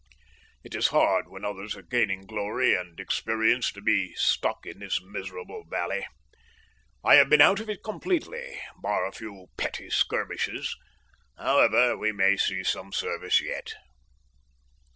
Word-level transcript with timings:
It 0.63 0.73
is 0.73 0.87
hard 0.87 1.27
when 1.29 1.45
others 1.45 1.77
are 1.77 1.83
gaining 1.83 2.25
glory 2.25 2.73
and 2.73 2.99
experience 2.99 3.71
to 3.73 3.81
be 3.81 4.15
stuck 4.15 4.65
in 4.65 4.79
this 4.79 4.99
miserable 4.99 5.63
valley. 5.69 6.07
I 7.03 7.17
have 7.17 7.29
been 7.29 7.39
out 7.39 7.59
of 7.59 7.69
it 7.69 7.83
completely, 7.83 8.59
bar 8.75 9.05
a 9.05 9.11
few 9.11 9.51
petty 9.57 9.91
skirmishes. 9.91 10.75
However, 11.37 11.95
we 11.95 12.11
may 12.11 12.35
see 12.35 12.63
some 12.63 12.91
service 12.91 13.39
yet. 13.41 13.73